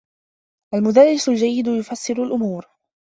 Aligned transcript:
المدرّس 0.73 1.29
الجيّد 1.29 1.67
يفسّر 1.67 2.23
الأمور. 2.23 2.67